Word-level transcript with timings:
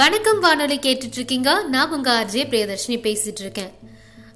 வணக்கம் 0.00 0.40
வானொலி 0.40 0.76
கேட்டுட்டு 0.84 1.16
இருக்கீங்க 1.18 1.50
நான் 1.68 1.92
உங்க 1.94 2.08
ஆர்ஜே 2.18 2.42
பிரியதர்ஷினி 2.50 2.96
பேசிட்டு 3.06 3.40
இருக்கேன் 3.40 3.72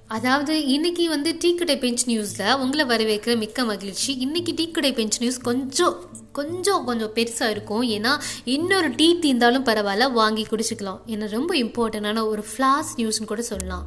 அதாவது 0.07 0.67
இன்னைக்கு 0.67 1.09
வந்து 1.09 1.31
டீ 1.43 1.55
கடை 1.55 1.79
பெஞ்ச் 1.79 2.03
நியூஸ்ல 2.09 2.55
உங்களை 2.63 2.85
வரவேற்கிற 2.93 3.37
மிக்க 3.37 3.65
மகிழ்ச்சி. 3.65 4.11
இன்னைக்கு 4.25 4.53
டீ 4.55 4.71
கடை 4.71 4.93
பெஞ்ச் 4.93 5.19
நியூஸ் 5.21 5.39
கொஞ்சம் 5.41 5.97
கொஞ்சம் 6.33 6.85
கொஞ்சம் 6.85 7.13
பெருசாக 7.15 7.51
இருக்கும். 7.51 7.83
ஏன்னா 7.97 8.13
இன்னொரு 8.45 8.91
டீ 8.95 9.09
தீர்ந்தாலும் 9.25 9.67
பரவாயில்ல 9.69 10.13
வாங்கி 10.13 10.47
குடிச்சுக்கலாம். 10.51 11.01
ஏன்னா 11.07 11.29
ரொம்ப 11.31 11.55
இம்பார்ட்டண்டான 11.65 12.25
ஒரு 12.27 12.45
ஃப்ளாஸ் 12.51 12.91
நியூஸ்னு 12.97 13.31
கூட 13.33 13.43
சொல்லலாம். 13.43 13.85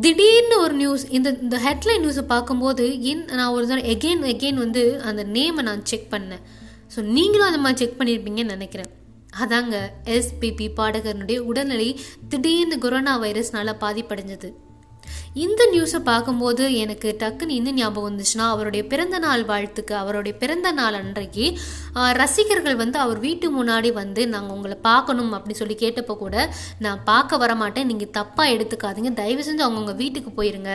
திடீர்னு 0.00 0.58
ஒரு 0.58 0.74
நியூஸ் 0.74 1.06
இந்த 1.10 1.32
இந்த 1.42 1.58
ஹெட்லைன் 1.68 2.04
நியூஸை 2.06 2.26
பார்க்கும்போது 2.34 3.00
இன் 3.12 3.24
நான் 3.24 3.54
ஒரு 3.56 3.66
தடவை 3.66 3.96
எகெயின் 3.96 4.26
எகெயின் 4.34 4.62
வந்து 4.64 4.84
அந்த 5.02 5.24
நேமை 5.38 5.64
நான் 5.70 5.84
செக் 5.84 6.10
பண்ணேன். 6.10 6.44
ஸோ 6.96 7.02
நீங்களும் 7.16 7.46
அந்த 7.46 7.58
மாதிரி 7.58 7.80
செக் 7.84 7.98
பண்ணியிருப்பீங்கன்னு 8.00 8.54
நினைக்கிறேன். 8.56 8.92
அதாங்க 9.40 9.76
எஸ்பிபி 10.04 10.66
பாடகரனுடைய 10.76 11.38
உடல்நிலை 11.38 12.00
திடீர்னு 12.28 12.78
கொரோனா 12.78 13.20
வைரஸ்னால 13.20 13.74
பாதிப்படைஞ்சது. 13.80 14.48
இந்த 15.44 15.62
நியூஸை 15.72 16.00
பார்க்கும்போது 16.10 16.64
எனக்கு 16.82 17.08
டக்குன்னு 17.22 17.56
இன்னும் 17.58 17.78
ஞாபகம் 17.78 18.08
வந்துச்சுன்னா 18.08 18.44
அவருடைய 18.54 18.82
பிறந்த 18.92 19.16
நாள் 19.18 19.42
வாழ்த்துக்கு 19.44 19.94
அவருடைய 20.02 20.34
பிறந்த 20.42 20.68
நாள் 20.72 20.98
அன்றைக்கு 21.00 21.46
ரசிகர்கள் 22.20 22.76
வந்து 22.82 22.98
அவர் 22.98 23.18
வீட்டு 23.24 23.46
முன்னாடி 23.56 23.90
வந்து 23.92 24.22
நாங்கள் 24.34 24.56
உங்களை 24.56 24.76
பார்க்கணும் 24.88 25.32
அப்படின்னு 25.36 25.60
சொல்லி 25.60 25.76
கேட்டப்போ 25.80 26.14
கூட 26.16 26.36
நான் 26.84 27.00
பார்க்க 27.10 27.40
வரமாட்டேன். 27.42 27.88
நீங்கள் 27.90 28.12
தப்பாக 28.18 28.52
எடுத்துக்காதீங்க. 28.54 29.10
தயவு 29.20 29.42
செஞ்சு 29.48 29.64
அவங்கவுங்க 29.66 29.94
வீட்டுக்கு 30.02 30.30
போயிருங்க. 30.38 30.72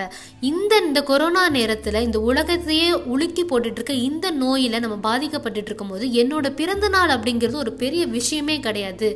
இந்த 0.50 0.82
இந்த 0.88 1.02
கொரோனா 1.10 1.44
நேரத்தில் 1.58 2.02
இந்த 2.08 2.20
உலகத்தையே 2.30 2.90
உலுக்கி 3.14 3.46
போட்டுட்ருக்க 3.52 3.96
இந்த 4.10 4.28
நோயில் 4.44 4.80
நம்ம 4.86 4.98
பாதிக்கப்பட்டுட்டு 5.10 5.70
இருக்கும்போது 5.72 6.06
என்னோட 6.22 6.48
பிறந்த 6.60 6.90
நாள் 6.96 7.14
அப்படிங்கிறது 7.16 7.58
ஒரு 7.64 7.74
பெரிய 7.84 8.04
விஷயமே 8.18 8.58
கிடையாது. 8.68 9.10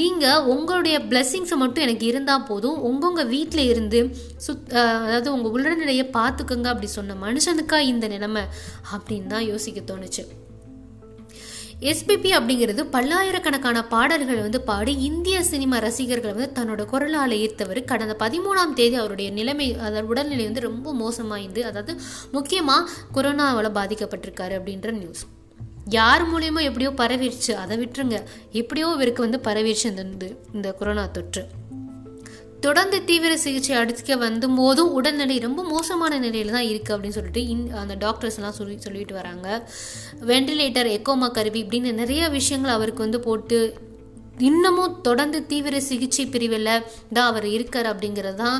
நீங்கள் 0.00 0.44
உங்களுடைய 0.54 0.98
பிளெஸ்ஸிங்ஸை 1.10 1.58
மட்டும் 1.64 1.84
எனக்கு 1.86 2.06
இருந்தால் 2.12 2.46
போதும். 2.50 2.78
உங்கவுங்க 2.90 3.24
வீட்டில் 3.34 3.64
இருந்து 3.72 3.98
சுத் 4.68 4.74
அதாவது 4.76 5.42
உங்கள் 5.42 5.52
உடல்நிலையை 5.52 6.00
பார்த்துக்கோங்க 6.00 6.66
அப்படி 6.66 6.86
சொன்ன 6.86 7.14
மனுஷனுக்கா 7.14 7.78
இந்த 7.78 8.08
நிலைமை 8.08 8.42
அப்படின்னு 8.94 9.26
தான் 9.26 9.44
யோசிக்க 9.44 9.80
தோணுச்சு. 9.80 10.26
எஸ்பிபி 11.80 12.30
அப்படிங்கிறது 12.30 12.82
பல்லாயிரக்கணக்கான 12.82 13.86
பாடல்கள் 13.86 14.40
வந்து 14.40 14.60
பாடி 14.60 14.96
இந்திய 14.96 15.44
சினிமா 15.44 15.78
ரசிகர்கள் 15.78 16.34
வந்து 16.34 16.62
தன்னோட 16.62 16.84
குரலால் 16.84 17.30
ஈர்த்தவர். 17.30 17.84
கடந்த 17.84 18.16
பதிமூணாம் 18.18 18.72
தேதி 18.74 18.94
அவருடைய 18.94 19.30
நிலைமை 19.30 19.74
அதாவது 19.74 20.06
உடல்நிலை 20.06 20.44
வந்து 20.44 20.60
ரொம்ப 20.60 20.94
மோசமாயிருந்து 20.94 21.60
அதாவது 21.60 22.00
முக்கியமாக 22.32 22.90
கொரோனாவால் 23.14 23.72
பாதிக்கப்பட்டிருக்காரு 23.74 24.60
அப்படின்ற 24.60 24.90
நியூஸ் 24.90 25.26
யார் 25.84 26.26
மூலியமோ 26.26 26.74
எப்படியோ 26.74 26.90
பரவிடுச்சு 26.90 27.50
அதை 27.50 27.78
விட்டுருங்க. 27.78 28.22
எப்படியோ 28.52 28.92
இவருக்கு 28.94 29.28
வந்து 29.28 29.50
பரவிடுச்சு 29.50 30.12
இந்த- 30.12 30.36
இந்த 30.52 30.72
கொரோனா 30.72 31.06
தொற்று. 31.06 31.46
தொடர்ந்து 32.60 33.04
தீவிர 33.04 33.36
சிகிச்சை 33.36 33.76
அடிக்க 33.76 34.16
வந்த 34.16 34.46
போதும் 34.48 34.92
உடல்நிலை 34.92 35.38
ரொம்ப 35.38 35.64
மோசமான 35.64 36.18
நிலையில் 36.18 36.50
தான் 36.50 36.64
இருக்குது 36.64 36.96
அப்படின்னு 36.96 37.16
சொல்லிட்டு 37.18 37.46
இன் 37.46 37.72
அந்த 37.72 37.94
டாக்டர்ஸ்லாம் 37.96 38.58
சொல்லி 38.58 38.78
சொல்லிட்டு 38.78 39.14
வராங்க. 39.14 39.68
வெண்டிலேட்டர் 40.26 40.90
எக்கோமா 40.96 41.30
கருவி 41.30 41.64
இப்படின்னு 41.64 41.92
நிறைய 41.92 42.28
விஷயங்கள் 42.28 42.72
அவருக்கு 42.72 43.02
வந்து 43.02 43.20
போட்டு 43.20 43.58
இன்னமும் 44.40 45.00
தொடர்ந்து 45.00 45.46
தீவிர 45.46 45.80
சிகிச்சை 45.80 46.26
பிரிவில் 46.26 46.70
தான் 47.12 47.26
அவர் 47.26 47.46
இருக்கார் 47.48 47.86
அப்படிங்கிறது 47.86 48.36
தான் 48.36 48.58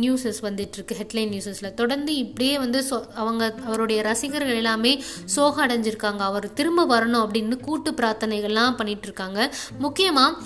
நியூஸஸ் 0.00 0.40
வந்துட்டுருக்கு 0.42 0.98
ஹெட்லைன் 0.98 1.30
நியூஸஸில் 1.30 1.74
தொடர்ந்து 1.74 2.16
இப்படியே 2.16 2.58
வந்து 2.58 2.80
சொ- 2.90 3.06
அவங்க 3.14 3.54
அவருடைய 3.64 4.02
ரசிகர்கள் 4.02 4.54
எல்லாமே 4.54 4.92
சோகம் 5.26 5.64
அடைஞ்சிருக்காங்க 5.66 6.18
அவர் 6.20 6.52
திரும்ப 6.52 6.86
வரணும் 6.86 7.24
அப்படின்னு 7.24 7.56
கூட்டு 7.60 7.90
பிரார்த்தனைகள்லாம் 7.92 8.76
பண்ணிகிட்ருக்காங்க 8.78 9.40
முக்கியமாக 9.78 10.36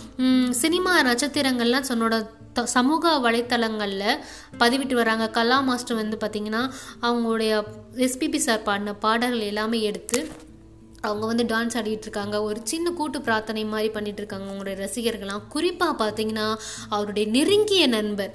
சினிமா 0.54 1.02
நட்சத்திரங்கள்லாம் 1.02 1.88
சொன்னோட 1.88 2.16
த- 2.52 2.66
சமூக 2.66 3.18
வலைத்தளங்களில் 3.18 4.08
பதிவிட்டு 4.58 4.92
வராங்க. 4.92 5.30
கலா 5.30 5.60
மாஸ்டர் 5.60 5.96
வந்து 5.96 6.16
பார்த்திங்கன்னா 6.16 6.60
அவங்களுடைய 7.02 7.52
எஸ்பிபி 7.98 8.36
சார் 8.38 8.62
பாடின 8.62 8.94
பாடல்கள் 8.98 9.40
எல்லாமே 9.46 9.80
எடுத்து 9.80 10.18
அவங்க 11.08 11.26
வந்து 11.30 11.44
டான்ஸ் 11.52 11.76
ஆடிட்டு 11.80 12.06
இருக்காங்க 12.08 12.36
ஒரு 12.48 12.60
சின்ன 12.72 12.92
கூட்டு 13.00 13.20
பிரார்த்தனை 13.20 13.64
மாதிரி 13.64 13.90
பண்ணிட்டு 13.90 14.20
இருக்காங்க 14.22 14.46
அவங்களுடைய 14.50 14.76
ரசிகர்கள்லாம். 14.84 15.44
குறிப்பாக 15.48 15.94
பார்த்தீங்கன்னா 16.02 16.48
அவருடைய 16.88 17.26
நெருங்கிய 17.36 17.86
நண்பர் 17.86 18.34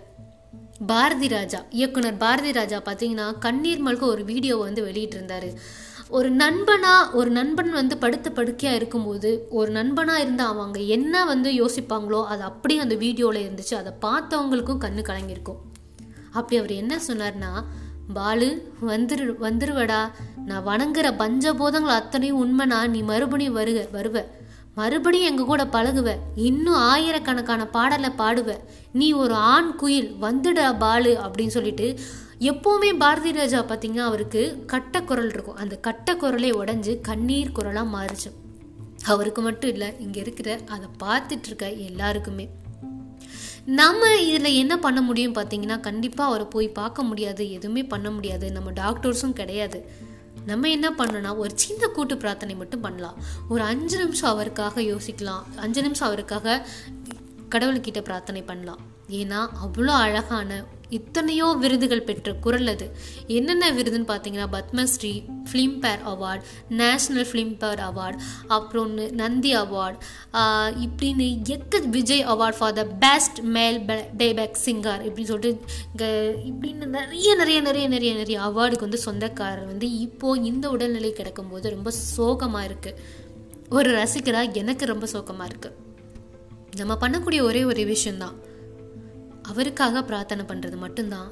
பாரதி 0.92 1.28
ராஜா 1.28 1.60
இயக்குனர் 1.70 2.18
பாரதி 2.18 2.52
ராஜா 2.52 2.78
பார்த்தீங்கன்னா 2.86 3.28
கண்ணீர் 3.40 3.86
மல்க 3.86 4.04
ஒரு 4.14 4.24
வீடியோ 4.26 4.58
வந்து 4.58 4.82
வெளியிட்டிருந்தாரு. 4.86 5.50
ஒரு 6.18 6.30
நண்பனா 6.36 6.94
ஒரு 7.14 7.30
நண்பன் 7.30 7.72
வந்து 7.72 7.96
படுத்த 7.98 8.28
படுக்கையா 8.30 8.72
இருக்கும்போது 8.74 9.32
ஒரு 9.50 9.72
நண்பனா 9.72 10.16
இருந்தா 10.24 10.46
அவங்க 10.48 10.80
என்ன 10.80 11.26
வந்து 11.26 11.50
யோசிப்பாங்களோ 11.52 12.22
அது 12.26 12.44
அப்படியே 12.44 12.80
அந்த 12.80 12.96
வீடியோல 12.96 13.42
இருந்துச்சு. 13.46 13.76
அதை 13.82 13.92
பார்த்தவங்களுக்கும் 14.06 14.82
கண்ணு 14.86 15.04
கலங்கியிருக்கும். 15.10 15.60
அப்படி 16.32 16.58
அவர் 16.58 16.74
என்ன 16.82 16.96
சொன்னார்னா 17.08 17.52
பாலு 18.14 18.74
வந்துரு 18.88 19.36
வந்துருவடா. 19.42 20.12
நான் 20.46 20.68
வணங்குற 20.68 21.12
பஞ்சபோதங்கள் 21.18 21.98
அத்தனையும் 22.00 22.40
உண்மைனா 22.44 22.88
நீ 22.88 23.02
மறுபடியும் 23.02 23.54
வருக 23.54 23.88
வருவ. 23.94 24.24
மறுபடியும் 24.76 25.30
எங்க 25.30 25.44
கூட 25.44 25.66
பழகுவ. 25.66 26.16
இன்னும் 26.36 26.74
ஆயிரக்கணக்கான 26.74 27.68
பாடலை 27.68 28.10
பாடுவ. 28.10 28.58
நீ 28.92 29.12
ஒரு 29.12 29.34
ஆண் 29.34 29.76
குயில் 29.76 30.16
வந்துடா 30.22 30.78
பாலு 30.78 31.18
அப்படின்னு 31.24 31.48
சொல்லிட்டு 31.48 32.00
எப்போவுமே 32.40 32.98
பாரதி 32.98 33.32
ராஜா 33.32 33.64
பார்த்தீங்கன்னா 33.64 33.98
அவருக்கு 33.98 34.64
கட்ட 34.66 35.02
குரல் 35.02 35.30
இருக்கும். 35.30 35.56
அந்த 35.56 35.76
கட்ட 35.76 36.16
குரலே 36.16 37.02
கண்ணீர் 37.02 37.52
குரலாக 37.52 37.98
மாறுச்சு. 37.98 38.32
அவருக்கு 39.06 39.42
மட்டும் 39.42 39.70
இல்லை 39.70 39.96
இங்கே 40.00 40.20
இருக்கிற 40.20 40.60
அதை 40.68 40.88
பார்த்துட்டு 41.04 41.46
இருக்க 41.46 41.72
எல்லாருக்குமே. 41.72 42.50
நம்ம 43.66 44.16
இதில் 44.16 44.54
என்ன 44.54 44.80
பண்ண 44.80 45.02
முடியும் 45.02 45.36
பார்த்தீங்கன்னா 45.36 45.80
கண்டிப்பாக 45.80 46.30
அவரை 46.30 46.48
போய் 46.50 46.70
பார்க்க 46.70 47.04
முடியாது 47.04 47.52
எதுவுமே 47.52 47.84
பண்ண 47.84 48.12
முடியாது. 48.12 48.52
நம்ம 48.52 48.72
டாக்டர்ஸும் 48.72 49.34
கிடையாது. 49.34 49.90
நம்ம 50.46 50.70
என்ன 50.70 50.90
பண்ணோம்னா 50.90 51.38
ஒரு 51.38 51.52
சின்ன 51.56 51.88
கூட்டு 51.88 52.18
பிரார்த்தனை 52.18 52.56
மட்டும் 52.56 52.82
பண்ணலாம். 52.82 53.18
ஒரு 53.50 53.62
அஞ்சு 53.62 53.98
நிமிஷம் 53.98 54.30
அவருக்காக 54.30 54.82
யோசிக்கலாம். 54.82 55.42
அஞ்சு 55.56 55.82
நிமிஷம் 55.82 56.08
அவருக்காக 56.08 56.68
கடவுள்கிட்ட 57.50 58.02
பிரார்த்தனை 58.02 58.42
பண்ணலாம். 58.42 58.80
ஏன்னா 59.10 59.50
அவ்வளோ 59.66 59.94
அழகான 60.06 60.64
இத்தனையோ 60.90 61.58
விருதுகள் 61.58 62.02
பெற்ற 62.02 62.34
குரல் 62.34 62.68
அது. 62.68 62.92
என்னென்ன 63.28 63.72
விருதுன்னு 63.72 64.08
பார்த்தீங்கன்னா 64.08 64.48
Padmashri 64.52 65.24
Filmfare 65.52 66.00
award 66.06 66.42
national 66.70 67.28
Filmfare 67.32 67.80
award 67.90 68.20
அப்புறம் 68.48 68.94
நந்தி 69.12 69.56
அவார்ட் 69.56 69.96
இப்படின்னு 70.78 71.42
எக்க 71.50 71.90
Vijay 71.90 72.26
award 72.26 72.58
for 72.58 72.74
the 72.74 72.84
best 72.84 73.40
male 73.40 73.80
playback 74.18 74.56
singer 74.66 75.02
இப்படின்னு 75.06 75.24
சொல்லிட்டு 75.24 75.66
இப்படின்னு 76.46 76.86
நிறைய 76.86 77.36
நிறைய 77.36 77.62
நிறைய 77.62 77.88
நிறைய 77.88 78.14
நிறைய 78.14 78.40
அவார்டுக்கு 78.40 78.80
வந்து 78.80 78.98
சொந்தக்காரர் 78.98 79.66
வந்து 79.66 79.98
இப்போது 79.98 80.44
இந்த 80.44 80.70
உடல்நிலை 80.70 81.14
கிடக்கும்போது 81.18 81.70
ரொம்ப 81.70 81.92
சோகமாக 81.92 82.68
இருக்குது 82.68 82.96
ஒரு 83.70 83.92
ரசிகராக 83.92 84.52
எனக்கு 84.52 84.86
ரொம்ப 84.86 85.06
சோகமாக 85.06 85.52
இருக்குது 85.54 85.76
நம்ம 86.76 86.98
பண்ணக்கூடிய 87.02 87.42
ஒரே 87.42 87.66
ஒரு 87.66 87.86
விஷயம்தான். 87.86 88.48
அவருக்காக 89.50 90.04
பிரார்த்தனை 90.04 90.46
பண்ணுறது 90.46 90.78
மட்டும்தான். 90.78 91.32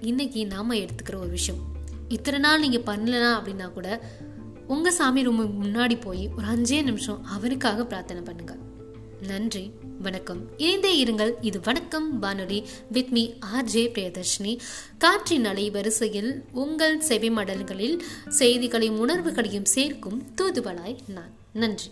இன்னைக்கு 0.00 0.46
நாம் 0.46 0.70
எடுத்துக்கிற 0.70 1.16
ஒரு 1.18 1.28
விஷயம். 1.28 1.62
இத்தனை 2.08 2.40
நாள் 2.40 2.60
நீங்கள் 2.60 2.96
பண்ணலனா 2.96 3.32
அப்படின்னா 3.38 3.72
கூட 3.72 4.02
உங்கள் 4.66 4.92
சாமி 4.92 5.22
ரொம்ப 5.22 5.42
முன்னாடி 5.42 6.00
போய் 6.00 6.30
ஒரு 6.36 6.46
அஞ்சே 6.46 6.82
நிமிஷம் 6.82 7.24
அவருக்காக 7.24 7.84
பிரார்த்தனை 7.84 8.22
பண்ணுங்க. 8.22 8.56
நன்றி 9.26 9.70
வணக்கம். 10.00 10.48
இணைந்தே 10.56 11.04
இருங்கள். 11.04 11.32
இது 11.40 11.60
வணக்கம் 11.64 12.18
வானொலி 12.18 12.66
with 12.90 13.08
me 13.08 13.30
R 13.38 13.64
J 13.64 13.90
Priyadarshini. 13.94 14.58
காற்றின் 14.98 15.44
அலை 15.44 15.70
வரிசையில் 15.70 16.44
உங்கள் 16.52 17.02
செவிமடல்களில் 17.08 18.00
செய்திகளையும் 18.28 18.98
உணர்வுகளையும் 18.98 19.64
சேர்க்கும் 19.64 20.22
தூதுவளாய் 20.42 20.96
நான். 21.06 21.32
நன்றி. 21.52 21.90